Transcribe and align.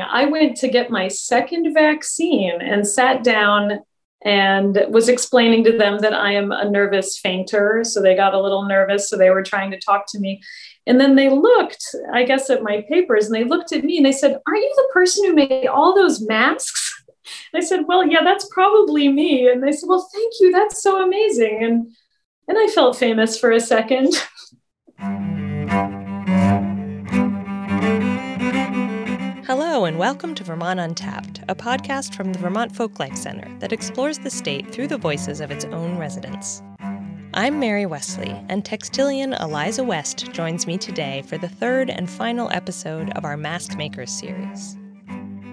I 0.00 0.26
went 0.26 0.56
to 0.58 0.68
get 0.68 0.90
my 0.90 1.08
second 1.08 1.72
vaccine 1.74 2.60
and 2.60 2.86
sat 2.86 3.24
down 3.24 3.80
and 4.22 4.78
was 4.90 5.08
explaining 5.08 5.64
to 5.64 5.76
them 5.76 5.98
that 5.98 6.12
I 6.12 6.32
am 6.32 6.52
a 6.52 6.68
nervous 6.68 7.18
fainter. 7.18 7.82
So 7.84 8.02
they 8.02 8.14
got 8.14 8.34
a 8.34 8.40
little 8.40 8.64
nervous. 8.64 9.08
So 9.08 9.16
they 9.16 9.30
were 9.30 9.42
trying 9.42 9.70
to 9.70 9.80
talk 9.80 10.04
to 10.08 10.18
me. 10.18 10.42
And 10.86 11.00
then 11.00 11.14
they 11.14 11.30
looked, 11.30 11.84
I 12.12 12.24
guess, 12.24 12.50
at 12.50 12.62
my 12.62 12.84
papers 12.88 13.26
and 13.26 13.34
they 13.34 13.44
looked 13.44 13.72
at 13.72 13.84
me 13.84 13.96
and 13.96 14.04
they 14.04 14.12
said, 14.12 14.38
Aren't 14.46 14.62
you 14.62 14.74
the 14.76 14.92
person 14.92 15.24
who 15.24 15.34
made 15.34 15.66
all 15.66 15.94
those 15.94 16.20
masks? 16.26 17.04
I 17.54 17.60
said, 17.60 17.84
Well, 17.86 18.06
yeah, 18.06 18.22
that's 18.22 18.48
probably 18.52 19.08
me. 19.08 19.48
And 19.48 19.62
they 19.62 19.72
said, 19.72 19.88
Well, 19.88 20.08
thank 20.12 20.34
you. 20.40 20.52
That's 20.52 20.82
so 20.82 21.02
amazing. 21.02 21.62
And 21.62 21.92
and 22.48 22.58
I 22.58 22.66
felt 22.66 22.96
famous 22.96 23.38
for 23.38 23.52
a 23.52 23.60
second. 23.60 24.14
Hello, 29.50 29.84
and 29.84 29.98
welcome 29.98 30.36
to 30.36 30.44
Vermont 30.44 30.78
Untapped, 30.78 31.40
a 31.48 31.56
podcast 31.56 32.14
from 32.14 32.32
the 32.32 32.38
Vermont 32.38 32.72
Folklife 32.72 33.18
Center 33.18 33.52
that 33.58 33.72
explores 33.72 34.16
the 34.16 34.30
state 34.30 34.70
through 34.70 34.86
the 34.86 34.96
voices 34.96 35.40
of 35.40 35.50
its 35.50 35.64
own 35.64 35.98
residents. 35.98 36.62
I'm 37.34 37.58
Mary 37.58 37.84
Wesley, 37.84 38.30
and 38.48 38.64
textilian 38.64 39.32
Eliza 39.32 39.82
West 39.82 40.30
joins 40.30 40.68
me 40.68 40.78
today 40.78 41.22
for 41.22 41.36
the 41.36 41.48
third 41.48 41.90
and 41.90 42.08
final 42.08 42.48
episode 42.52 43.10
of 43.16 43.24
our 43.24 43.36
Mask 43.36 43.76
Makers 43.76 44.12
series. 44.12 44.78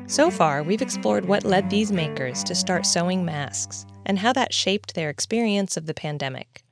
So 0.05 0.29
far, 0.29 0.61
we've 0.61 0.83
explored 0.83 1.25
what 1.25 1.43
led 1.43 1.71
these 1.71 1.91
makers 1.91 2.43
to 2.43 2.53
start 2.53 2.85
sewing 2.85 3.25
masks 3.25 3.87
and 4.05 4.19
how 4.19 4.31
that 4.33 4.53
shaped 4.53 4.93
their 4.93 5.09
experience 5.09 5.75
of 5.75 5.87
the 5.87 5.95
pandemic. 5.95 6.63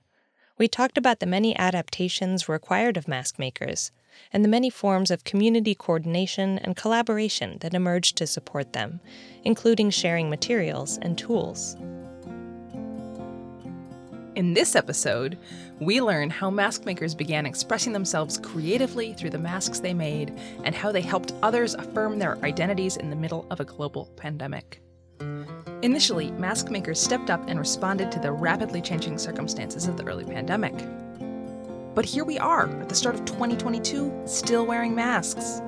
We 0.60 0.68
talked 0.68 0.96
about 0.96 1.22
the 1.22 1.26
many 1.26 1.58
adaptations 1.58 2.48
required 2.48 2.98
of 2.98 3.08
mask 3.08 3.40
makers 3.40 3.92
and 4.32 4.44
the 4.44 4.50
many 4.50 4.70
forms 4.70 5.12
of 5.12 5.24
community 5.24 5.76
coordination 5.76 6.58
and 6.60 6.76
collaboration 6.76 7.58
that 7.60 7.74
emerged 7.74 8.18
to 8.18 8.28
support 8.28 8.74
them, 8.74 9.00
including 9.44 9.90
sharing 9.90 10.30
materials 10.30 10.98
and 11.02 11.18
tools. 11.18 11.76
In 14.36 14.54
this 14.54 14.76
episode, 14.76 15.38
we 15.80 16.02
learn 16.02 16.30
how 16.30 16.50
mask 16.50 16.86
makers 16.86 17.16
began 17.16 17.46
expressing 17.46 17.94
themselves 17.94 18.38
creatively 18.38 19.14
through 19.14 19.30
the 19.30 19.38
masks 19.38 19.80
they 19.80 19.94
made 19.94 20.38
and 20.66 20.76
how 20.76 20.92
they 20.92 21.02
helped 21.02 21.34
others 21.42 21.74
affirm 21.74 22.20
their 22.20 22.38
identities 22.44 22.98
in 22.98 23.10
the 23.10 23.16
middle 23.16 23.48
of 23.50 23.62
a 23.62 23.66
global 23.66 24.08
pandemic. 24.18 24.82
Initially, 25.84 26.32
mask 26.32 26.70
makers 26.70 27.00
stepped 27.00 27.30
up 27.30 27.48
and 27.48 27.60
responded 27.60 28.12
to 28.12 28.20
the 28.20 28.32
rapidly 28.32 28.82
changing 28.82 29.18
circumstances 29.18 29.88
of 29.88 29.96
the 29.96 30.06
early 30.06 30.26
pandemic. 30.26 30.74
But 31.96 32.04
here 32.04 32.26
we 32.26 32.38
are, 32.38 32.68
at 32.82 32.90
the 32.90 32.96
start 32.96 33.16
of 33.16 33.24
2022, 33.24 34.24
still 34.26 34.66
wearing 34.66 34.94
masks. 34.94 35.62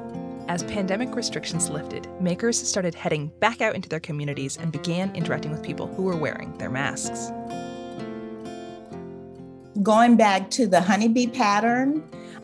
As 0.49 0.61
pandemic 0.63 1.15
restrictions 1.15 1.69
lifted, 1.69 2.09
makers 2.21 2.61
started 2.61 2.93
heading 2.93 3.31
back 3.39 3.61
out 3.61 3.75
into 3.75 3.87
their 3.87 4.01
communities 4.01 4.57
and 4.57 4.69
began 4.69 5.15
interacting 5.15 5.51
with 5.51 5.63
people 5.63 5.87
who 5.87 6.03
were 6.03 6.17
wearing 6.17 6.57
their 6.57 6.69
masks. 6.69 7.31
Going 9.81 10.17
back 10.17 10.49
to 10.51 10.67
the 10.67 10.81
honeybee 10.81 11.27
pattern, 11.27 12.03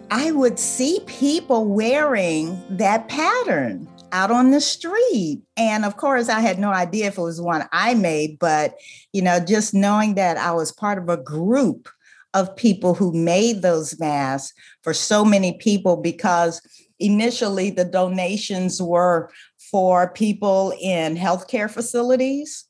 I 0.09 0.31
would 0.31 0.59
see 0.59 1.01
people 1.05 1.65
wearing 1.65 2.63
that 2.77 3.09
pattern 3.09 3.89
out 4.13 4.31
on 4.31 4.51
the 4.51 4.61
street. 4.61 5.41
And 5.57 5.83
of 5.83 5.97
course, 5.97 6.29
I 6.29 6.39
had 6.39 6.57
no 6.57 6.69
idea 6.69 7.07
if 7.07 7.17
it 7.17 7.21
was 7.21 7.41
one 7.41 7.67
I 7.73 7.95
made, 7.95 8.39
but 8.39 8.75
you 9.11 9.21
know, 9.21 9.41
just 9.41 9.73
knowing 9.73 10.15
that 10.15 10.37
I 10.37 10.53
was 10.53 10.71
part 10.71 10.99
of 10.99 11.09
a 11.09 11.17
group 11.17 11.89
of 12.33 12.55
people 12.55 12.93
who 12.93 13.13
made 13.13 13.61
those 13.61 13.99
masks 13.99 14.53
for 14.81 14.93
so 14.93 15.23
many 15.23 15.53
people 15.53 15.97
because 15.97 16.61
initially 16.99 17.69
the 17.69 17.85
donations 17.85 18.81
were 18.81 19.29
for 19.71 20.11
people 20.11 20.73
in 20.81 21.15
healthcare 21.15 21.69
facilities, 21.69 22.65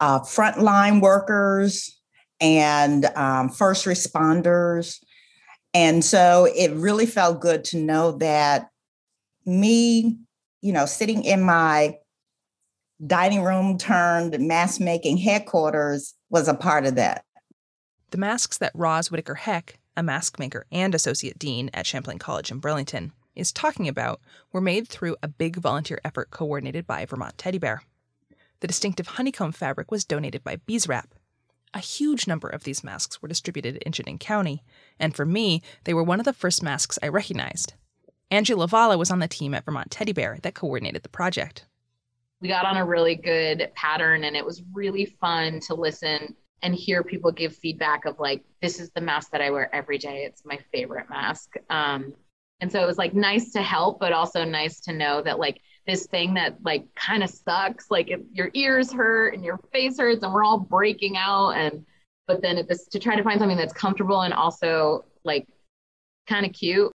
uh, 0.00 0.20
frontline 0.20 1.00
workers, 1.00 2.00
and 2.40 3.06
um, 3.16 3.48
first 3.48 3.86
responders. 3.86 5.02
And 5.72 6.04
so 6.04 6.48
it 6.54 6.72
really 6.72 7.06
felt 7.06 7.40
good 7.40 7.64
to 7.66 7.78
know 7.78 8.12
that 8.18 8.68
me, 9.46 10.18
you 10.60 10.72
know, 10.72 10.86
sitting 10.86 11.24
in 11.24 11.42
my 11.42 11.96
dining 13.04 13.42
room 13.42 13.76
turned 13.76 14.38
mask 14.38 14.80
making 14.80 15.18
headquarters 15.18 16.14
was 16.30 16.48
a 16.48 16.54
part 16.54 16.86
of 16.86 16.94
that. 16.94 17.24
The 18.14 18.20
masks 18.20 18.58
that 18.58 18.70
Roz 18.76 19.10
Whitaker 19.10 19.34
Heck, 19.34 19.80
a 19.96 20.02
mask 20.04 20.38
maker 20.38 20.66
and 20.70 20.94
associate 20.94 21.36
dean 21.36 21.68
at 21.74 21.84
Champlain 21.84 22.20
College 22.20 22.52
in 22.52 22.60
Burlington, 22.60 23.10
is 23.34 23.50
talking 23.50 23.88
about 23.88 24.20
were 24.52 24.60
made 24.60 24.86
through 24.86 25.16
a 25.20 25.26
big 25.26 25.56
volunteer 25.56 26.00
effort 26.04 26.30
coordinated 26.30 26.86
by 26.86 27.06
Vermont 27.06 27.36
Teddy 27.36 27.58
Bear. 27.58 27.82
The 28.60 28.68
distinctive 28.68 29.08
honeycomb 29.08 29.50
fabric 29.50 29.90
was 29.90 30.04
donated 30.04 30.44
by 30.44 30.60
Bee's 30.64 30.86
Wrap. 30.86 31.16
A 31.74 31.80
huge 31.80 32.28
number 32.28 32.48
of 32.48 32.62
these 32.62 32.84
masks 32.84 33.20
were 33.20 33.26
distributed 33.26 33.78
in 33.78 33.90
Chittenden 33.90 34.20
County, 34.20 34.62
and 35.00 35.16
for 35.16 35.26
me, 35.26 35.60
they 35.82 35.92
were 35.92 36.04
one 36.04 36.20
of 36.20 36.24
the 36.24 36.32
first 36.32 36.62
masks 36.62 37.00
I 37.02 37.08
recognized. 37.08 37.74
Angie 38.30 38.54
Lavala 38.54 38.96
was 38.96 39.10
on 39.10 39.18
the 39.18 39.26
team 39.26 39.54
at 39.54 39.64
Vermont 39.64 39.90
Teddy 39.90 40.12
Bear 40.12 40.38
that 40.42 40.54
coordinated 40.54 41.02
the 41.02 41.08
project. 41.08 41.66
We 42.40 42.46
got 42.46 42.64
on 42.64 42.76
a 42.76 42.86
really 42.86 43.16
good 43.16 43.72
pattern, 43.74 44.22
and 44.22 44.36
it 44.36 44.46
was 44.46 44.62
really 44.72 45.16
fun 45.20 45.58
to 45.66 45.74
listen 45.74 46.36
and 46.64 46.74
hear 46.74 47.04
people 47.04 47.30
give 47.30 47.54
feedback 47.54 48.06
of 48.06 48.18
like 48.18 48.42
this 48.62 48.80
is 48.80 48.90
the 48.90 49.00
mask 49.00 49.30
that 49.30 49.40
i 49.42 49.50
wear 49.50 49.72
every 49.74 49.98
day. 49.98 50.24
It's 50.24 50.44
my 50.44 50.58
favorite 50.72 51.08
mask. 51.10 51.52
Um, 51.70 52.14
and 52.60 52.72
so 52.72 52.82
it 52.82 52.86
was 52.86 52.98
like 52.98 53.14
nice 53.14 53.52
to 53.52 53.62
help 53.62 54.00
but 54.00 54.12
also 54.12 54.44
nice 54.44 54.80
to 54.80 54.92
know 54.92 55.22
that 55.22 55.38
like 55.38 55.60
this 55.86 56.06
thing 56.06 56.32
that 56.34 56.56
like 56.64 56.86
kind 56.94 57.22
of 57.22 57.28
sucks 57.28 57.90
like 57.90 58.08
if 58.08 58.20
your 58.32 58.50
ears 58.54 58.90
hurt 58.90 59.34
and 59.34 59.44
your 59.44 59.58
face 59.70 59.98
hurts 59.98 60.22
and 60.24 60.32
we're 60.32 60.44
all 60.44 60.58
breaking 60.58 61.16
out 61.18 61.50
and 61.50 61.84
but 62.26 62.40
then 62.40 62.56
at 62.56 62.66
this 62.66 62.86
to 62.86 62.98
try 62.98 63.14
to 63.14 63.22
find 63.22 63.38
something 63.38 63.58
that's 63.58 63.74
comfortable 63.74 64.22
and 64.22 64.32
also 64.32 65.04
like 65.24 65.46
kind 66.26 66.46
of 66.46 66.52
cute. 66.52 66.90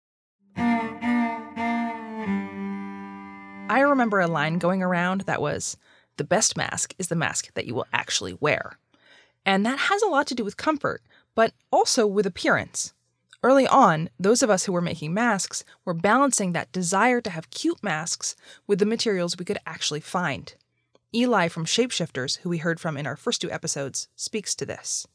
I 3.67 3.79
remember 3.79 4.19
a 4.19 4.27
line 4.27 4.59
going 4.59 4.83
around 4.83 5.21
that 5.21 5.41
was, 5.41 5.75
the 6.17 6.23
best 6.23 6.55
mask 6.55 6.93
is 6.97 7.07
the 7.07 7.15
mask 7.15 7.53
that 7.55 7.65
you 7.65 7.75
will 7.75 7.87
actually 7.91 8.37
wear. 8.39 8.77
And 9.45 9.65
that 9.65 9.79
has 9.79 10.01
a 10.01 10.07
lot 10.07 10.27
to 10.27 10.35
do 10.35 10.43
with 10.43 10.57
comfort, 10.57 11.03
but 11.35 11.53
also 11.71 12.07
with 12.07 12.25
appearance. 12.25 12.93
Early 13.43 13.67
on, 13.67 14.09
those 14.19 14.41
of 14.41 14.49
us 14.49 14.65
who 14.65 14.71
were 14.71 14.81
making 14.81 15.13
masks 15.13 15.63
were 15.85 15.93
balancing 15.93 16.53
that 16.53 16.71
desire 16.71 17.21
to 17.21 17.29
have 17.29 17.51
cute 17.51 17.83
masks 17.83 18.35
with 18.65 18.79
the 18.79 18.87
materials 18.87 19.37
we 19.37 19.45
could 19.45 19.59
actually 19.67 19.99
find. 19.99 20.55
Eli 21.13 21.47
from 21.47 21.65
Shapeshifters, 21.65 22.39
who 22.39 22.49
we 22.49 22.57
heard 22.57 22.79
from 22.79 22.97
in 22.97 23.05
our 23.05 23.15
first 23.15 23.41
two 23.41 23.51
episodes, 23.51 24.07
speaks 24.15 24.55
to 24.55 24.65
this. 24.65 25.05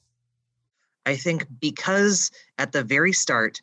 I 1.07 1.17
think 1.17 1.47
because 1.61 2.31
at 2.59 2.71
the 2.71 2.85
very 2.85 3.13
start, 3.13 3.61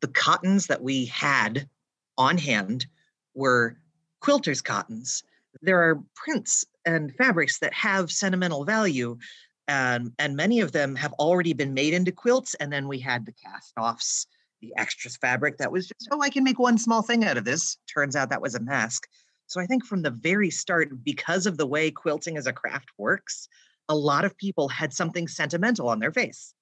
the 0.00 0.08
cottons 0.08 0.68
that 0.68 0.82
we 0.82 1.04
had 1.06 1.68
on 2.16 2.38
hand 2.38 2.86
were 3.34 3.76
quilters' 4.22 4.64
cottons. 4.64 5.22
There 5.60 5.82
are 5.82 6.02
prints 6.14 6.64
and 6.86 7.14
fabrics 7.16 7.58
that 7.58 7.74
have 7.74 8.10
sentimental 8.10 8.64
value 8.64 9.18
and 9.68 10.12
and 10.18 10.34
many 10.34 10.60
of 10.60 10.72
them 10.72 10.96
have 10.96 11.12
already 11.14 11.52
been 11.52 11.74
made 11.74 11.94
into 11.94 12.10
quilts 12.10 12.54
and 12.54 12.72
then 12.72 12.88
we 12.88 12.98
had 12.98 13.26
the 13.26 13.32
cast 13.32 13.74
offs 13.78 14.26
the 14.60 14.72
extras 14.76 15.16
fabric 15.16 15.58
that 15.58 15.70
was 15.70 15.86
just 15.86 16.08
oh 16.10 16.20
i 16.22 16.30
can 16.30 16.42
make 16.42 16.58
one 16.58 16.78
small 16.78 17.02
thing 17.02 17.24
out 17.24 17.36
of 17.36 17.44
this. 17.44 17.76
Turns 17.92 18.16
out 18.16 18.30
that 18.30 18.42
was 18.42 18.54
a 18.54 18.60
mask. 18.60 19.06
So 19.46 19.60
i 19.60 19.66
think 19.66 19.84
from 19.84 20.02
the 20.02 20.10
very 20.10 20.50
start 20.50 20.88
because 21.04 21.46
of 21.46 21.58
the 21.58 21.66
way 21.66 21.90
quilting 21.90 22.36
as 22.36 22.46
a 22.46 22.52
craft 22.52 22.88
works 22.98 23.48
a 23.90 23.94
lot 23.94 24.24
of 24.24 24.36
people 24.36 24.68
had 24.68 24.92
something 24.92 25.28
sentimental 25.28 25.88
on 25.88 25.98
their 26.00 26.12
face 26.12 26.54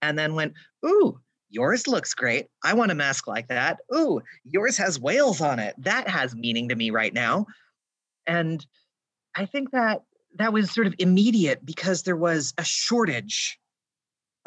and 0.00 0.18
then 0.18 0.34
went 0.34 0.54
ooh 0.86 1.20
yours 1.50 1.86
looks 1.86 2.14
great. 2.14 2.46
I 2.64 2.72
want 2.72 2.92
a 2.92 2.94
mask 2.94 3.26
like 3.26 3.48
that. 3.48 3.80
Ooh 3.94 4.22
yours 4.44 4.78
has 4.78 5.00
whales 5.00 5.40
on 5.40 5.58
it. 5.58 5.74
That 5.78 6.08
has 6.08 6.34
meaning 6.34 6.68
to 6.70 6.76
me 6.76 6.90
right 6.90 7.12
now. 7.12 7.46
And 8.26 8.64
i 9.34 9.46
think 9.46 9.72
that 9.72 10.02
that 10.36 10.52
was 10.52 10.70
sort 10.70 10.86
of 10.86 10.94
immediate 10.98 11.64
because 11.64 12.02
there 12.02 12.16
was 12.16 12.54
a 12.58 12.64
shortage 12.64 13.58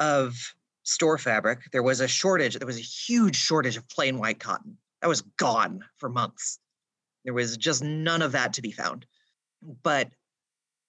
of 0.00 0.54
store 0.82 1.18
fabric. 1.18 1.60
There 1.72 1.82
was 1.82 2.00
a 2.00 2.08
shortage, 2.08 2.58
there 2.58 2.66
was 2.66 2.78
a 2.78 2.82
huge 2.82 3.36
shortage 3.36 3.76
of 3.76 3.88
plain 3.88 4.18
white 4.18 4.40
cotton. 4.40 4.76
That 5.02 5.08
was 5.08 5.22
gone 5.36 5.84
for 5.98 6.08
months. 6.08 6.58
There 7.24 7.34
was 7.34 7.56
just 7.56 7.82
none 7.82 8.22
of 8.22 8.32
that 8.32 8.52
to 8.54 8.62
be 8.62 8.70
found. 8.70 9.06
But 9.82 10.10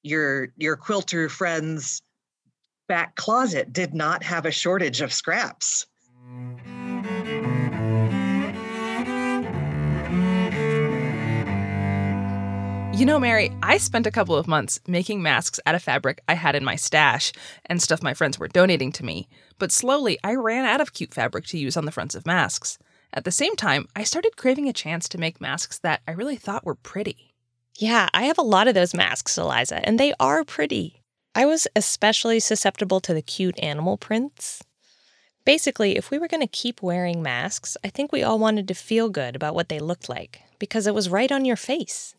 your 0.04 0.50
your 0.56 0.78
quilter 0.78 1.30
friends 1.30 2.02
back 2.88 3.16
closet 3.16 3.74
did 3.74 3.94
not 3.94 4.24
have 4.24 4.46
a 4.46 4.52
shortage 4.52 5.02
of 5.02 5.12
scraps. 5.12 5.86
You 12.98 13.06
know, 13.06 13.20
Mary, 13.20 13.52
I 13.62 13.78
spent 13.78 14.08
a 14.08 14.12
couple 14.12 14.36
of 14.36 14.48
months 14.48 14.80
making 14.88 15.22
masks 15.22 15.60
out 15.68 15.76
of 15.76 15.84
fabric 15.84 16.20
I 16.28 16.34
had 16.34 16.56
in 16.56 16.66
my 16.66 16.76
stash 16.76 17.32
and 17.68 17.80
stuff 17.80 18.02
my 18.02 18.16
friends 18.16 18.40
were 18.40 18.48
donating 18.48 18.92
to 18.94 19.06
me, 19.06 19.30
but 19.60 19.72
slowly 19.72 20.18
I 20.24 20.34
ran 20.34 20.66
out 20.66 20.82
of 20.82 20.94
cute 20.94 21.14
fabric 21.14 21.46
to 21.50 21.60
use 21.60 21.78
on 21.78 21.86
the 21.86 21.92
fronts 21.92 22.16
of 22.16 22.26
masks. 22.26 22.80
At 23.14 23.24
the 23.24 23.30
same 23.30 23.56
time, 23.56 23.88
I 23.96 24.02
started 24.04 24.36
craving 24.36 24.68
a 24.68 24.74
chance 24.74 25.08
to 25.10 25.20
make 25.20 25.40
masks 25.40 25.78
that 25.78 26.02
I 26.08 26.14
really 26.14 26.38
thought 26.38 26.66
were 26.66 26.74
pretty. 26.74 27.36
Yeah, 27.76 28.10
I 28.16 28.24
have 28.24 28.40
a 28.40 28.42
lot 28.42 28.68
of 28.68 28.74
those 28.74 28.96
masks, 28.96 29.38
Eliza, 29.38 29.88
and 29.88 30.00
they 30.00 30.16
are 30.20 30.44
pretty. 30.44 31.04
I 31.36 31.46
was 31.46 31.68
especially 31.76 32.40
susceptible 32.40 33.00
to 33.02 33.14
the 33.14 33.22
cute 33.22 33.60
animal 33.60 33.98
prints. 33.98 34.64
Basically, 35.46 35.98
if 35.98 36.10
we 36.10 36.18
were 36.18 36.28
going 36.28 36.42
to 36.42 36.48
keep 36.48 36.82
wearing 36.82 37.22
masks, 37.22 37.78
I 37.84 37.90
think 37.90 38.12
we 38.12 38.24
all 38.24 38.40
wanted 38.40 38.68
to 38.70 38.74
feel 38.74 39.10
good 39.10 39.36
about 39.36 39.54
what 39.54 39.70
they 39.70 39.78
looked 39.78 40.10
like 40.10 40.42
because 40.58 40.88
it 40.88 40.96
was 40.96 41.10
right 41.10 41.32
on 41.32 41.46
your 41.46 41.58
face. 41.58 42.16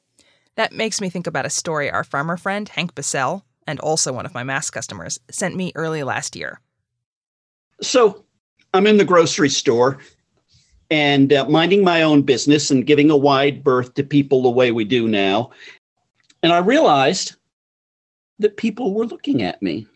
That 0.58 0.72
makes 0.72 1.00
me 1.00 1.08
think 1.08 1.28
about 1.28 1.46
a 1.46 1.50
story 1.50 1.88
our 1.88 2.02
farmer 2.02 2.36
friend, 2.36 2.68
Hank 2.68 2.96
Bissell, 2.96 3.44
and 3.68 3.78
also 3.78 4.12
one 4.12 4.26
of 4.26 4.34
my 4.34 4.42
mask 4.42 4.72
customers, 4.72 5.20
sent 5.30 5.54
me 5.54 5.70
early 5.76 6.02
last 6.02 6.34
year. 6.34 6.60
So 7.80 8.24
I'm 8.74 8.88
in 8.88 8.96
the 8.96 9.04
grocery 9.04 9.50
store 9.50 9.98
and 10.90 11.32
uh, 11.32 11.44
minding 11.48 11.84
my 11.84 12.02
own 12.02 12.22
business 12.22 12.72
and 12.72 12.84
giving 12.84 13.08
a 13.08 13.16
wide 13.16 13.62
berth 13.62 13.94
to 13.94 14.02
people 14.02 14.42
the 14.42 14.50
way 14.50 14.72
we 14.72 14.84
do 14.84 15.06
now. 15.06 15.50
And 16.42 16.52
I 16.52 16.58
realized 16.58 17.36
that 18.40 18.56
people 18.56 18.94
were 18.94 19.06
looking 19.06 19.44
at 19.44 19.62
me, 19.62 19.86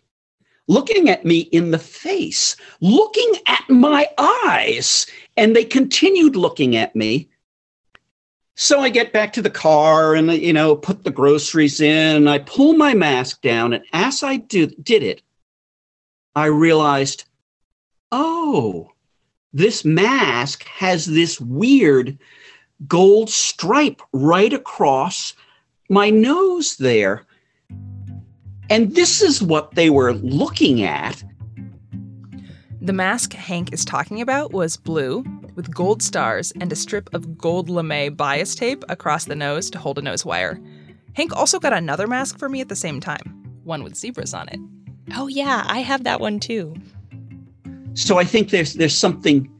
looking 0.69 1.09
at 1.09 1.25
me 1.25 1.41
in 1.41 1.73
the 1.73 1.79
face, 1.81 2.55
looking 2.81 3.33
at 3.49 3.69
my 3.69 4.07
eyes, 4.17 5.09
and 5.37 5.57
they 5.57 5.65
continued 5.65 6.37
looking 6.37 6.77
at 6.77 6.95
me. 6.95 7.29
So 8.55 8.81
I 8.81 8.91
get 8.91 9.13
back 9.13 9.33
to 9.33 9.43
the 9.43 9.51
car 9.51 10.15
and 10.15 10.31
you 10.33 10.53
know 10.53 10.77
put 10.77 11.05
the 11.05 11.11
groceries 11.11 11.81
in. 11.81 12.29
I 12.29 12.39
pull 12.39 12.75
my 12.75 12.95
mask 12.95 13.41
down, 13.41 13.73
and 13.73 13.85
as 13.93 14.23
I 14.23 14.37
do, 14.37 14.67
did 14.83 15.03
it, 15.03 15.23
I 16.35 16.47
realized, 16.47 17.25
oh, 18.11 18.93
this 19.53 19.85
mask 19.85 20.65
has 20.65 21.07
this 21.07 21.41
weird 21.41 22.19
gold 22.87 23.31
stripe 23.31 24.03
right 24.13 24.53
across 24.53 25.35
my 25.89 26.11
nose 26.11 26.77
there. 26.77 27.25
And 28.71 28.95
this 28.95 29.21
is 29.21 29.43
what 29.43 29.75
they 29.75 29.91
were 29.91 30.15
looking 30.15 30.83
at. 30.83 31.23
The 32.81 32.93
mask 32.93 33.35
Hank 33.35 33.73
is 33.73 33.85
talking 33.85 34.21
about 34.21 34.53
was 34.53 34.77
blue 34.77 35.25
with 35.55 35.75
gold 35.75 36.03
stars 36.03 36.53
and 36.61 36.73
a 36.73 36.77
strip 36.77 37.13
of 37.15 37.39
gold 37.39 37.69
lame 37.69 38.15
bias 38.15 38.55
tape 38.55 38.85
across 38.89 39.25
the 39.25 39.37
nose 39.37 39.71
to 39.71 39.79
hold 39.79 39.99
a 39.99 40.03
nose 40.03 40.25
wire. 40.25 40.61
Hank 41.15 41.35
also 41.37 41.59
got 41.59 41.73
another 41.73 42.07
mask 42.07 42.39
for 42.39 42.49
me 42.49 42.61
at 42.61 42.69
the 42.69 42.77
same 42.77 43.01
time, 43.01 43.43
one 43.65 43.83
with 43.85 43.97
zebras 43.97 44.35
on 44.35 44.49
it. 44.49 44.59
Oh, 45.15 45.27
yeah, 45.27 45.65
I 45.67 45.81
have 45.81 46.05
that 46.05 46.21
one 46.21 46.41
too. 46.41 46.75
So 47.95 48.19
I 48.19 48.25
think 48.25 48.51
there's 48.51 48.75
there's 48.75 48.97
something 48.97 49.51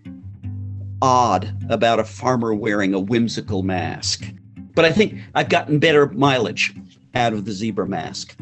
odd 1.03 1.53
about 1.69 2.01
a 2.01 2.05
farmer 2.05 2.55
wearing 2.55 2.95
a 2.95 3.01
whimsical 3.01 3.63
mask. 3.63 4.25
But 4.75 4.85
I 4.85 4.93
think 4.93 5.19
I've 5.35 5.49
gotten 5.51 5.79
better 5.79 6.07
mileage 6.09 6.75
out 7.15 7.33
of 7.35 7.45
the 7.45 7.53
zebra 7.53 7.87
mask. 7.87 8.37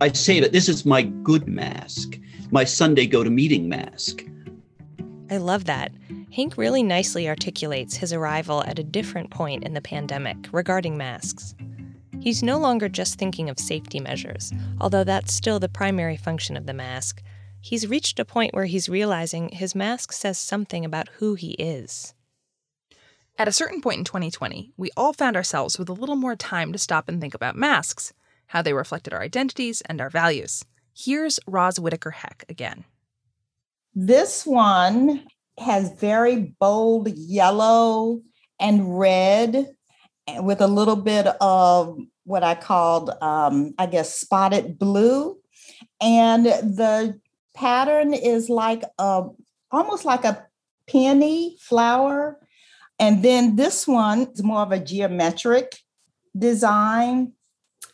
I 0.00 0.12
say 0.12 0.38
that 0.40 0.52
this 0.52 0.68
is 0.68 0.84
my 0.84 1.02
good 1.02 1.48
mask, 1.48 2.18
my 2.50 2.64
Sunday 2.64 3.06
go 3.06 3.24
to 3.24 3.30
meeting 3.30 3.68
mask. 3.68 4.22
I 5.30 5.38
love 5.38 5.64
that. 5.64 5.90
Hank 6.36 6.58
really 6.58 6.82
nicely 6.82 7.30
articulates 7.30 7.96
his 7.96 8.12
arrival 8.12 8.62
at 8.64 8.78
a 8.78 8.84
different 8.84 9.30
point 9.30 9.64
in 9.64 9.72
the 9.72 9.80
pandemic 9.80 10.36
regarding 10.52 10.98
masks. 10.98 11.54
He's 12.20 12.42
no 12.42 12.58
longer 12.58 12.90
just 12.90 13.18
thinking 13.18 13.48
of 13.48 13.58
safety 13.58 14.00
measures, 14.00 14.52
although 14.78 15.02
that's 15.02 15.32
still 15.32 15.58
the 15.58 15.70
primary 15.70 16.18
function 16.18 16.54
of 16.54 16.66
the 16.66 16.74
mask, 16.74 17.22
he's 17.62 17.86
reached 17.86 18.20
a 18.20 18.24
point 18.26 18.52
where 18.52 18.66
he's 18.66 18.86
realizing 18.86 19.48
his 19.48 19.74
mask 19.74 20.12
says 20.12 20.36
something 20.36 20.84
about 20.84 21.08
who 21.20 21.36
he 21.36 21.52
is. 21.52 22.12
At 23.38 23.48
a 23.48 23.52
certain 23.52 23.80
point 23.80 24.00
in 24.00 24.04
2020, 24.04 24.74
we 24.76 24.90
all 24.94 25.14
found 25.14 25.36
ourselves 25.36 25.78
with 25.78 25.88
a 25.88 25.94
little 25.94 26.16
more 26.16 26.36
time 26.36 26.70
to 26.72 26.78
stop 26.78 27.08
and 27.08 27.18
think 27.18 27.32
about 27.32 27.56
masks, 27.56 28.12
how 28.48 28.60
they 28.60 28.74
reflected 28.74 29.14
our 29.14 29.22
identities 29.22 29.80
and 29.86 30.02
our 30.02 30.10
values. 30.10 30.66
Here's 30.94 31.40
Roz 31.46 31.80
Whitaker 31.80 32.10
Heck 32.10 32.44
again. 32.50 32.84
This 33.94 34.44
one 34.44 35.24
has 35.58 35.92
very 35.92 36.54
bold 36.58 37.08
yellow 37.08 38.20
and 38.60 38.98
red 38.98 39.74
with 40.40 40.60
a 40.60 40.66
little 40.66 40.96
bit 40.96 41.26
of 41.40 41.98
what 42.24 42.42
I 42.42 42.54
called, 42.54 43.10
um, 43.20 43.74
I 43.78 43.86
guess, 43.86 44.14
spotted 44.14 44.78
blue. 44.78 45.38
And 46.00 46.46
the 46.46 47.20
pattern 47.54 48.12
is 48.12 48.50
like 48.50 48.82
a 48.98 49.24
almost 49.70 50.04
like 50.04 50.24
a 50.24 50.46
peony 50.86 51.56
flower. 51.60 52.38
And 52.98 53.22
then 53.22 53.56
this 53.56 53.86
one 53.86 54.28
is 54.32 54.42
more 54.42 54.62
of 54.62 54.72
a 54.72 54.80
geometric 54.80 55.78
design. 56.36 57.32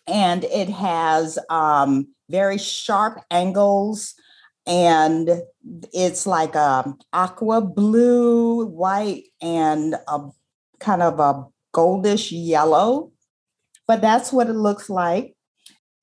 And 0.07 0.45
it 0.45 0.69
has 0.69 1.39
um, 1.49 2.09
very 2.29 2.59
sharp 2.59 3.21
angles. 3.31 4.15
And 4.67 5.43
it's 5.93 6.27
like 6.27 6.55
a 6.55 6.95
aqua 7.13 7.61
blue, 7.61 8.67
white, 8.67 9.25
and 9.41 9.95
a 10.09 10.21
kind 10.81 11.03
of 11.03 11.21
a 11.21 11.45
goldish 11.75 12.31
yellow. 12.33 13.13
But 13.87 14.01
that's 14.01 14.33
what 14.33 14.49
it 14.49 14.55
looks 14.55 14.89
like. 14.89 15.35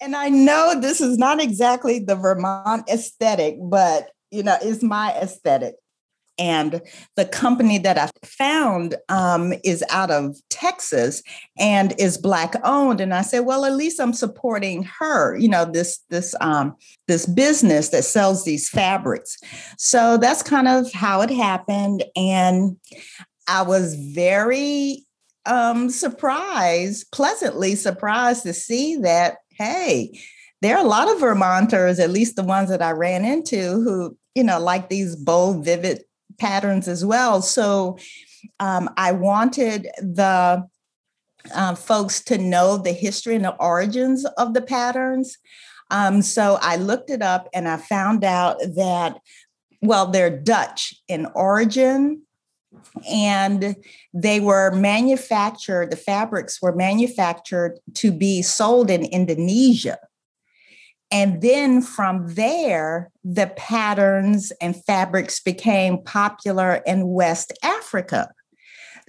And 0.02 0.16
I 0.16 0.30
know 0.30 0.80
this 0.80 1.02
is 1.02 1.18
not 1.18 1.42
exactly 1.42 2.00
the 2.00 2.16
Vermont 2.16 2.90
aesthetic, 2.90 3.58
but 3.62 4.10
you 4.32 4.44
know, 4.44 4.58
it's 4.62 4.84
my 4.84 5.12
aesthetic. 5.14 5.76
And 6.40 6.82
the 7.16 7.26
company 7.26 7.78
that 7.80 7.98
I 7.98 8.10
found 8.26 8.96
um, 9.10 9.54
is 9.64 9.84
out 9.90 10.10
of 10.10 10.38
Texas 10.50 11.22
and 11.58 11.94
is 12.00 12.18
black 12.18 12.56
owned. 12.64 13.02
And 13.02 13.14
I 13.14 13.22
said, 13.22 13.42
well, 13.42 13.66
at 13.66 13.76
least 13.76 14.00
I'm 14.00 14.14
supporting 14.14 14.84
her. 15.00 15.38
You 15.38 15.50
know, 15.50 15.66
this 15.66 16.00
this 16.10 16.34
um, 16.42 16.76
this 17.08 17.26
business 17.26 17.90
that 17.90 18.06
sells 18.06 18.46
these 18.46 18.70
fabrics. 18.70 19.38
So 19.78 20.18
that's 20.18 20.42
kind 20.42 20.68
of 20.68 20.92
how 20.94 21.22
it 21.22 21.30
happened. 21.30 22.04
And 22.16 22.78
I 23.48 23.64
was 23.64 23.96
very 23.96 25.04
um, 25.46 25.90
surprised, 25.90 27.12
pleasantly 27.12 27.76
surprised 27.76 28.44
to 28.44 28.54
see 28.54 28.96
that 28.98 29.38
hey, 29.60 30.18
there 30.62 30.78
are 30.78 30.84
a 30.84 30.88
lot 30.88 31.10
of 31.10 31.20
Vermonters, 31.20 32.00
at 32.00 32.10
least 32.10 32.36
the 32.36 32.44
ones 32.44 32.70
that 32.70 32.82
I 32.82 32.92
ran 32.92 33.26
into, 33.26 33.82
who, 33.82 34.18
you 34.36 34.44
know, 34.44 34.60
like 34.60 34.90
these 34.90 35.16
bold, 35.16 35.64
vivid 35.64 36.04
patterns 36.40 36.88
as 36.88 37.06
well. 37.06 37.42
So 37.42 37.98
um, 38.60 38.90
I 38.98 39.12
wanted 39.12 39.88
the 39.98 40.68
uh, 41.54 41.76
folks 41.76 42.22
to 42.22 42.38
know 42.38 42.78
the 42.78 42.92
history 42.92 43.36
and 43.36 43.46
the 43.46 43.56
origins 43.56 44.26
of 44.38 44.54
the 44.54 44.62
patterns. 44.62 45.38
Um, 45.92 46.22
so 46.22 46.58
I 46.62 46.76
looked 46.76 47.10
it 47.10 47.22
up 47.22 47.48
and 47.54 47.68
I 47.68 47.78
found 47.78 48.24
out 48.24 48.58
that, 48.76 49.18
well, 49.82 50.08
they're 50.08 50.30
Dutch 50.30 50.94
in 51.08 51.26
origin 51.34 52.24
and 53.10 53.76
they 54.14 54.40
were 54.40 54.72
manufactured, 54.72 55.92
the 55.92 55.98
fabrics 55.98 56.62
were 56.62 56.76
manufactured 56.76 57.80
to 57.96 58.12
be 58.12 58.42
sold 58.42 58.92
in 58.92 59.06
Indonesia. 59.06 59.98
And 61.12 61.42
then 61.42 61.82
from 61.82 62.36
there, 62.36 63.12
the 63.24 63.48
patterns 63.56 64.52
and 64.62 64.76
fabrics 64.86 65.40
became 65.40 66.04
popular 66.04 66.82
in 66.86 67.08
West 67.08 67.52
Africa. 67.64 68.30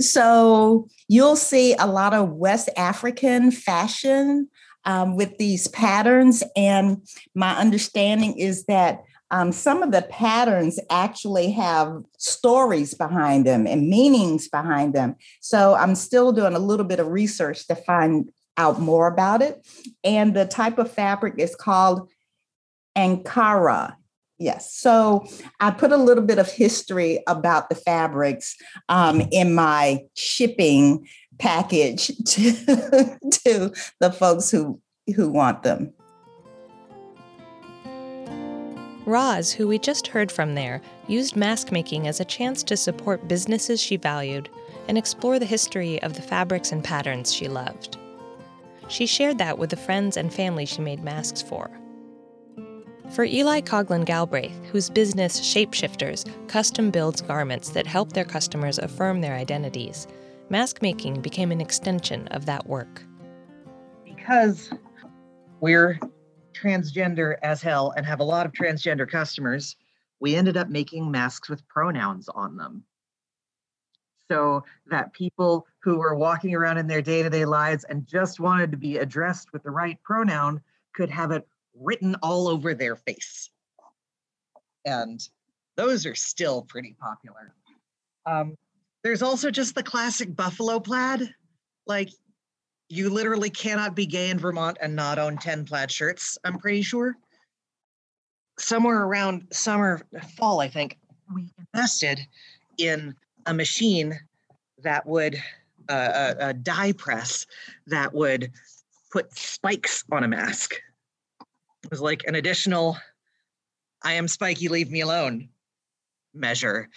So 0.00 0.88
you'll 1.09 1.37
see 1.37 1.75
a 1.75 1.87
lot 1.87 2.14
of 2.14 2.30
West 2.30 2.71
African 2.76 3.50
fashion 3.50 4.49
um, 4.87 5.14
with 5.14 5.37
these 5.37 5.69
patterns. 5.69 6.42
And 6.57 7.07
my 7.35 7.54
understanding 7.57 8.38
is 8.38 8.64
that 8.64 9.02
um, 9.30 9.52
some 9.52 9.83
of 9.83 9.92
the 9.92 10.02
patterns 10.02 10.80
actually 10.90 11.52
have 11.52 12.02
stories 12.19 12.95
behind 12.95 13.47
them 13.47 13.66
and 13.66 13.88
meanings 13.88 14.49
behind 14.49 14.95
them. 14.95 15.16
So 15.40 15.75
I'm 15.75 15.95
still 15.95 16.33
doing 16.33 16.54
a 16.54 16.59
little 16.59 16.87
bit 16.87 16.99
of 16.99 17.07
research 17.09 17.69
to 17.69 17.76
find 17.76 18.30
out 18.57 18.80
more 18.80 19.07
about 19.07 19.42
it. 19.42 19.66
And 20.04 20.35
the 20.35 20.47
type 20.47 20.78
of 20.78 20.90
fabric 20.90 21.35
is 21.38 21.54
called 21.54 22.09
Ankara. 22.97 23.97
Yes. 24.38 24.75
So 24.75 25.26
I 25.61 25.71
put 25.71 25.92
a 25.92 25.99
little 25.99 26.25
bit 26.25 26.38
of 26.38 26.50
history 26.50 27.23
about 27.26 27.69
the 27.69 27.75
fabrics 27.75 28.57
um, 28.88 29.21
in 29.30 29.54
my 29.54 30.04
shipping 30.14 31.07
package 31.38 32.07
to, 32.26 33.19
to 33.30 33.73
the 34.00 34.12
folks 34.12 34.50
who, 34.50 34.80
who 35.14 35.28
want 35.28 35.62
them. 35.62 35.92
Roz, 39.07 39.50
who 39.50 39.66
we 39.66 39.78
just 39.78 40.07
heard 40.07 40.30
from 40.30 40.54
there, 40.54 40.80
used 41.09 41.35
mask 41.35 41.73
making 41.73 42.07
as 42.07 42.21
a 42.21 42.25
chance 42.25 42.62
to 42.62 42.76
support 42.76 43.28
businesses 43.28 43.80
she 43.80 43.97
valued 43.97 44.49
and 44.88 44.97
explore 44.97 45.38
the 45.38 45.47
history 45.47 46.00
of 46.02 46.14
the 46.14 46.23
fabrics 46.23 46.71
and 46.71 46.85
patterns 46.85 47.33
she 47.33 47.49
loved. 47.49 47.99
She 48.90 49.06
shared 49.06 49.38
that 49.38 49.56
with 49.56 49.70
the 49.70 49.76
friends 49.76 50.16
and 50.16 50.35
family 50.35 50.66
she 50.66 50.82
made 50.82 51.02
masks 51.02 51.40
for. 51.40 51.70
For 53.11 53.25
Eli 53.25 53.61
Coglin 53.61 54.04
Galbraith, 54.04 54.64
whose 54.66 54.90
business 54.90 55.40
Shapeshifters 55.40 56.25
custom 56.49 56.90
builds 56.90 57.23
garments 57.23 57.70
that 57.70 57.87
help 57.87 58.12
their 58.12 58.25
customers 58.25 58.78
affirm 58.78 59.20
their 59.20 59.35
identities, 59.37 60.06
mask 60.49 60.82
making 60.82 61.20
became 61.20 61.52
an 61.52 61.61
extension 61.61 62.26
of 62.28 62.47
that 62.47 62.66
work. 62.66 63.02
because 64.04 64.70
we're 65.61 65.99
transgender 66.52 67.37
as 67.42 67.62
hell 67.62 67.92
and 67.97 68.06
have 68.06 68.20
a 68.20 68.25
lot 68.25 68.47
of 68.47 68.52
transgender 68.52 69.09
customers, 69.09 69.76
we 70.20 70.37
ended 70.37 70.56
up 70.56 70.68
making 70.68 71.11
masks 71.11 71.49
with 71.49 71.66
pronouns 71.68 72.28
on 72.28 72.56
them. 72.56 72.85
So 74.30 74.62
that 74.87 75.12
people 75.12 75.66
who 75.80 75.99
were 75.99 76.14
walking 76.14 76.54
around 76.54 76.78
in 76.78 76.87
their 76.87 77.02
day 77.02 77.22
to 77.22 77.30
day 77.30 77.44
lives 77.44 77.84
and 77.84 78.06
just 78.06 78.38
wanted 78.38 78.70
to 78.70 78.76
be 78.76 78.99
addressed 78.99 79.52
with 79.52 79.64
the 79.64 79.70
right 79.70 80.00
pronoun 80.04 80.60
could 80.94 81.10
have 81.10 81.32
it 81.32 81.46
written 81.75 82.14
all 82.22 82.46
over 82.46 82.75
their 82.75 82.94
face. 82.94 83.50
And 84.84 85.20
those 85.76 86.06
are 86.06 86.14
still 86.14 86.62
pretty 86.62 86.94
popular. 87.00 87.54
Um, 88.25 88.56
there's 89.02 89.22
also 89.22 89.50
just 89.50 89.75
the 89.75 89.82
classic 89.82 90.37
buffalo 90.37 90.78
plaid. 90.78 91.34
Like, 91.87 92.10
you 92.88 93.10
literally 93.10 93.50
cannot 93.50 93.96
be 93.96 94.06
gay 94.06 94.30
in 94.30 94.38
Vermont 94.38 94.78
and 94.80 94.94
not 94.94 95.18
own 95.18 95.38
10 95.38 95.64
plaid 95.64 95.90
shirts, 95.90 96.38
I'm 96.44 96.58
pretty 96.58 96.82
sure. 96.82 97.16
Somewhere 98.58 99.02
around 99.02 99.49
summer, 99.52 100.02
fall, 100.37 100.60
I 100.60 100.68
think, 100.68 100.99
we 101.34 101.49
invested 101.72 102.20
in 102.78 103.14
a 103.47 103.54
machine 103.54 104.18
that 104.82 105.06
would, 105.06 105.42
uh, 105.88 106.35
a, 106.38 106.49
a 106.49 106.54
die 106.54 106.92
press 106.92 107.47
that 107.87 108.12
would 108.14 108.52
put 109.12 109.37
spikes 109.37 110.04
on 110.12 110.25
a 110.25 110.28
mask. 110.28 110.75
It 111.85 111.90
was 111.90 112.00
like 112.00 112.25
an 112.26 112.35
additional, 112.35 112.97
I 114.02 114.14
am 114.14 114.28
spiky, 114.28 114.68
leave 114.68 114.90
me 114.90 115.00
alone 115.00 115.49
measure 116.32 116.88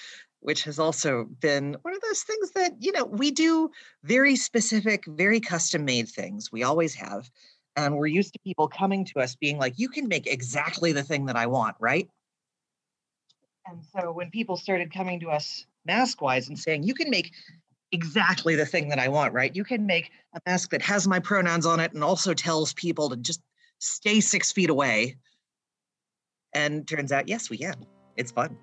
which 0.43 0.63
has 0.63 0.77
also 0.77 1.25
been 1.39 1.75
one 1.81 1.95
of 1.95 2.01
those 2.01 2.21
things 2.23 2.51
that 2.51 2.73
you 2.79 2.91
know 2.91 3.05
we 3.05 3.31
do 3.31 3.71
very 4.03 4.35
specific 4.35 5.05
very 5.07 5.39
custom 5.39 5.85
made 5.85 6.07
things. 6.07 6.51
We 6.51 6.63
always 6.63 6.93
have. 6.95 7.29
And 7.75 7.97
we're 7.97 8.05
used 8.05 8.33
to 8.33 8.39
people 8.43 8.67
coming 8.67 9.03
to 9.05 9.19
us 9.19 9.35
being 9.35 9.57
like 9.57 9.79
you 9.79 9.89
can 9.89 10.07
make 10.07 10.27
exactly 10.27 10.91
the 10.91 11.03
thing 11.03 11.25
that 11.25 11.35
i 11.35 11.47
want 11.47 11.75
right? 11.79 12.07
And 13.65 13.79
so 13.95 14.11
when 14.11 14.29
people 14.29 14.57
started 14.57 14.93
coming 14.93 15.19
to 15.21 15.29
us 15.29 15.65
mask 15.85 16.21
wise 16.21 16.47
and 16.47 16.57
saying 16.57 16.83
you 16.83 16.93
can 16.93 17.09
make 17.09 17.31
exactly 17.91 18.55
the 18.55 18.65
thing 18.65 18.89
that 18.89 18.99
i 18.99 19.07
want 19.07 19.33
right? 19.33 19.55
You 19.55 19.63
can 19.63 19.85
make 19.85 20.11
a 20.35 20.39
mask 20.47 20.71
that 20.71 20.81
has 20.81 21.07
my 21.07 21.19
pronouns 21.19 21.65
on 21.65 21.79
it 21.79 21.93
and 21.93 22.03
also 22.03 22.33
tells 22.33 22.73
people 22.73 23.09
to 23.09 23.17
just 23.17 23.41
stay 23.79 24.19
six 24.19 24.51
feet 24.51 24.69
away. 24.69 25.17
And 26.55 26.87
turns 26.87 27.11
out 27.11 27.27
yes 27.27 27.49
we 27.49 27.57
can. 27.57 27.85
It's 28.15 28.31
fun. 28.31 28.57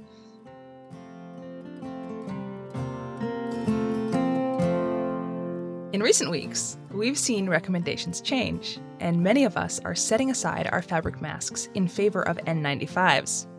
In 5.93 6.05
recent 6.05 6.31
weeks, 6.31 6.79
we've 6.93 7.19
seen 7.19 7.49
recommendations 7.49 8.21
change, 8.21 8.79
and 9.01 9.21
many 9.21 9.45
of 9.45 9.57
us 9.57 9.81
are 9.85 9.95
setting 9.95 10.31
aside 10.31 10.69
our 10.71 10.83
fabric 10.83 11.21
masks 11.21 11.69
in 11.75 11.89
favor 11.89 12.27
of 12.29 12.37
N95s. 12.39 13.50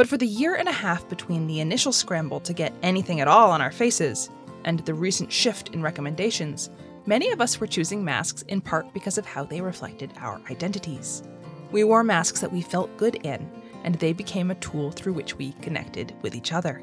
But 0.00 0.08
for 0.08 0.16
the 0.16 0.26
year 0.26 0.54
and 0.54 0.66
a 0.66 0.72
half 0.72 1.06
between 1.10 1.46
the 1.46 1.60
initial 1.60 1.92
scramble 1.92 2.40
to 2.40 2.54
get 2.54 2.72
anything 2.82 3.20
at 3.20 3.28
all 3.28 3.50
on 3.50 3.60
our 3.60 3.70
faces 3.70 4.30
and 4.64 4.80
the 4.80 4.94
recent 4.94 5.30
shift 5.30 5.74
in 5.74 5.82
recommendations, 5.82 6.70
many 7.04 7.30
of 7.32 7.42
us 7.42 7.60
were 7.60 7.66
choosing 7.66 8.02
masks 8.02 8.40
in 8.48 8.62
part 8.62 8.90
because 8.94 9.18
of 9.18 9.26
how 9.26 9.44
they 9.44 9.60
reflected 9.60 10.14
our 10.16 10.40
identities. 10.50 11.22
We 11.70 11.84
wore 11.84 12.02
masks 12.02 12.40
that 12.40 12.50
we 12.50 12.62
felt 12.62 12.96
good 12.96 13.16
in, 13.26 13.46
and 13.84 13.96
they 13.96 14.14
became 14.14 14.50
a 14.50 14.54
tool 14.54 14.90
through 14.90 15.12
which 15.12 15.36
we 15.36 15.52
connected 15.60 16.14
with 16.22 16.34
each 16.34 16.54
other. 16.54 16.82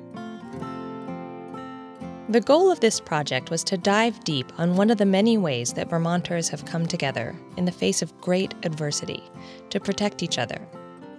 The 2.29 2.41
goal 2.45 2.71
of 2.71 2.81
this 2.81 2.99
project 2.99 3.49
was 3.49 3.63
to 3.63 3.79
dive 3.79 4.23
deep 4.25 4.53
on 4.59 4.75
one 4.75 4.91
of 4.91 4.99
the 4.99 5.07
many 5.07 5.39
ways 5.39 5.73
that 5.73 5.89
Vermonters 5.89 6.49
have 6.49 6.65
come 6.65 6.85
together 6.85 7.35
in 7.57 7.65
the 7.65 7.71
face 7.71 8.03
of 8.03 8.15
great 8.21 8.53
adversity 8.61 9.23
to 9.71 9.79
protect 9.79 10.21
each 10.21 10.37
other. 10.37 10.59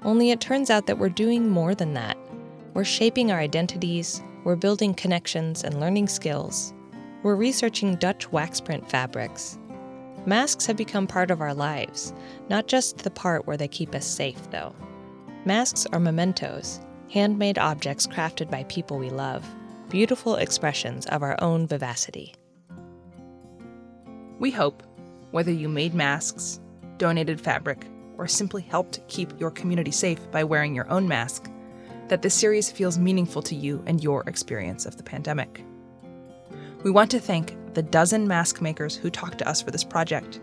Only 0.03 0.31
it 0.31 0.41
turns 0.41 0.71
out 0.71 0.87
that 0.87 0.99
we're 0.99 1.09
doing 1.09 1.49
more 1.49 1.75
than 1.75 1.95
that. 1.95 2.17
We're 2.75 2.85
shaping 2.85 3.33
our 3.33 3.39
identities, 3.39 4.23
we're 4.45 4.57
building 4.57 4.95
connections 4.95 5.65
and 5.65 5.81
learning 5.81 6.09
skills, 6.09 6.73
we're 7.23 7.35
researching 7.35 7.97
Dutch 7.97 8.31
waxprint 8.31 8.89
fabrics. 8.89 9.59
Masks 10.27 10.67
have 10.67 10.77
become 10.77 11.07
part 11.07 11.31
of 11.31 11.41
our 11.41 11.55
lives, 11.55 12.13
not 12.49 12.69
just 12.69 12.99
the 12.99 13.11
part 13.11 13.47
where 13.47 13.57
they 13.57 13.69
keep 13.69 13.95
us 13.95 14.07
safe, 14.07 14.51
though. 14.51 14.75
Masks 15.45 15.87
are 15.93 15.99
mementos, 15.99 16.81
handmade 17.11 17.59
objects 17.59 18.07
crafted 18.07 18.51
by 18.51 18.65
people 18.65 18.99
we 18.99 19.11
love 19.11 19.45
beautiful 19.89 20.37
expressions 20.37 21.07
of 21.07 21.23
our 21.23 21.35
own 21.43 21.67
vivacity. 21.67 22.35
We 24.39 24.51
hope, 24.51 24.83
whether 25.31 25.51
you 25.51 25.69
made 25.69 25.95
masks, 25.95 26.61
donated 26.99 27.41
fabric, 27.41 27.87
or 28.19 28.27
simply 28.27 28.63
helped 28.63 29.07
keep 29.09 29.39
your 29.41 29.51
community 29.51 29.91
safe 29.91 30.31
by 30.31 30.45
wearing 30.45 30.75
your 30.75 30.91
own 30.91 31.09
mask, 31.09 31.51
that 32.09 32.23
this 32.23 32.35
series 32.35 32.71
feels 32.71 32.99
meaningful 32.99 33.43
to 33.43 33.55
you 33.55 33.83
and 33.87 34.03
your 34.03 34.23
experience 34.29 34.85
of 34.87 34.97
the 34.97 35.03
pandemic. 35.03 35.65
We 36.83 36.91
want 36.91 37.11
to 37.13 37.21
thank 37.21 37.57
the 37.75 37.83
dozen 37.83 38.29
mask 38.29 38.61
makers 38.61 38.97
who 38.97 39.11
talked 39.11 39.39
to 39.39 39.49
us 39.49 39.63
for 39.63 39.71
this 39.71 39.85
project. 39.85 40.41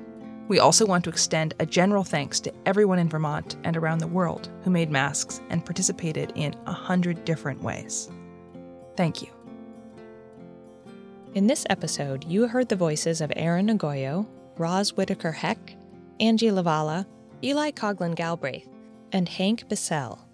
We 0.47 0.59
also 0.59 0.85
want 0.85 1.03
to 1.05 1.09
extend 1.09 1.55
a 1.59 1.65
general 1.65 2.03
thanks 2.03 2.39
to 2.41 2.53
everyone 2.65 2.99
in 2.99 3.09
Vermont 3.09 3.55
and 3.63 3.75
around 3.75 3.97
the 3.97 4.07
world 4.07 4.49
who 4.63 4.69
made 4.69 4.91
masks 4.91 5.41
and 5.49 5.65
participated 5.65 6.31
in 6.35 6.55
a 6.67 6.73
hundred 6.73 7.25
different 7.25 7.61
ways. 7.63 8.11
Thank 8.95 9.21
you. 9.21 9.29
In 11.33 11.47
this 11.47 11.65
episode, 11.69 12.23
you 12.25 12.47
heard 12.47 12.69
the 12.69 12.75
voices 12.75 13.21
of 13.21 13.33
Aaron 13.35 13.67
Agoyo, 13.67 14.27
Roz 14.57 14.95
Whitaker 14.95 15.33
Heck, 15.33 15.75
Angie 16.19 16.47
Lavala, 16.47 17.05
Eli 17.43 17.71
Coglin 17.71 18.15
Galbraith, 18.15 18.69
and 19.11 19.27
Hank 19.29 19.69
Bissell. 19.69 20.25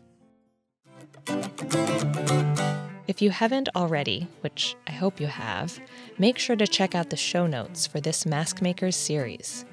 If 3.07 3.21
you 3.21 3.31
haven't 3.31 3.67
already, 3.75 4.27
which 4.41 4.75
I 4.87 4.91
hope 4.91 5.19
you 5.19 5.27
have, 5.27 5.77
make 6.17 6.37
sure 6.37 6.55
to 6.55 6.65
check 6.65 6.95
out 6.95 7.09
the 7.09 7.17
show 7.17 7.47
notes 7.47 7.85
for 7.85 7.99
this 7.99 8.25
Mask 8.25 8.61
Makers 8.61 8.95
series. 8.95 9.65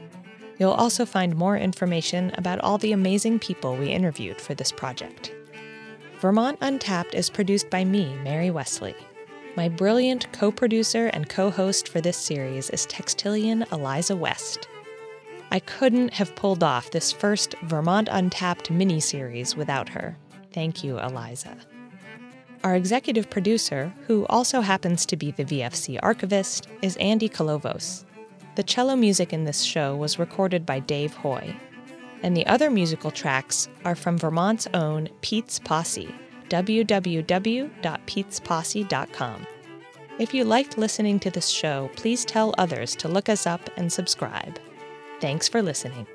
You'll 0.60 0.70
also 0.72 1.06
find 1.06 1.36
more 1.36 1.58
information 1.58 2.32
about 2.36 2.60
all 2.60 2.78
the 2.78 2.92
amazing 2.92 3.40
people 3.40 3.76
we 3.76 3.88
interviewed 3.88 4.40
for 4.40 4.54
this 4.54 4.72
project. 4.72 5.34
Vermont 6.20 6.58
Untapped 6.60 7.16
is 7.16 7.30
produced 7.30 7.70
by 7.70 7.86
me, 7.86 8.14
Mary 8.26 8.52
Wesley. 8.52 8.94
My 9.56 9.70
brilliant 9.70 10.30
co 10.34 10.52
producer 10.52 11.08
and 11.08 11.30
co 11.30 11.50
host 11.50 11.88
for 11.88 12.02
this 12.02 12.18
series 12.18 12.70
is 12.72 12.86
textilian 12.88 13.64
Eliza 13.72 14.18
West. 14.18 14.68
I 15.50 15.62
couldn't 15.62 16.14
have 16.14 16.36
pulled 16.36 16.62
off 16.62 16.92
this 16.92 17.14
first 17.14 17.56
Vermont 17.64 18.10
Untapped 18.12 18.70
mini 18.70 19.00
series 19.00 19.56
without 19.56 19.88
her. 19.88 20.18
Thank 20.52 20.84
you, 20.84 21.00
Eliza. 21.00 21.56
Our 22.66 22.76
executive 22.76 23.30
producer, 23.30 23.94
who 24.06 24.26
also 24.26 24.60
happens 24.60 25.06
to 25.06 25.16
be 25.16 25.32
the 25.32 25.46
VFC 25.46 26.00
archivist, 26.04 26.68
is 26.82 26.98
Andy 26.98 27.30
Kolovos. 27.30 28.04
The 28.56 28.64
cello 28.64 28.98
music 28.98 29.32
in 29.32 29.46
this 29.46 29.62
show 29.62 29.96
was 29.96 30.20
recorded 30.20 30.66
by 30.66 30.80
Dave 30.80 31.14
Hoy, 31.14 31.56
and 32.24 32.36
the 32.36 32.46
other 32.48 32.70
musical 32.70 33.12
tracks 33.12 33.70
are 33.86 33.96
from 33.96 34.18
Vermont's 34.18 34.68
own 34.74 35.08
Pete's 35.22 35.60
Posse, 35.60 36.14
www.petesposse.com. 36.50 39.48
If 40.20 40.34
you 40.34 40.44
liked 40.44 40.78
listening 40.78 41.18
to 41.22 41.32
this 41.32 41.48
show, 41.48 41.90
please 41.96 42.26
tell 42.26 42.54
others 42.58 42.94
to 42.98 43.08
look 43.08 43.30
us 43.30 43.48
up 43.48 43.70
and 43.78 43.92
subscribe. 43.92 44.60
Thanks 45.22 45.48
for 45.48 45.62
listening. 45.62 46.06